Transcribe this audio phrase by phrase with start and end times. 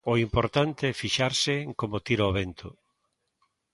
[0.11, 2.69] O importante é fixarse en como tira o vento.